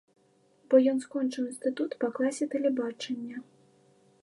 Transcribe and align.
Бо 0.71 0.79
ён 0.93 0.97
скончыў 1.03 1.43
інстытут 1.51 1.91
па 2.05 2.11
класе 2.17 2.45
тэлебачання. 2.57 3.37